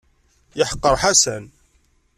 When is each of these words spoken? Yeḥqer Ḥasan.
Yeḥqer 0.57 0.95
Ḥasan. 1.03 1.45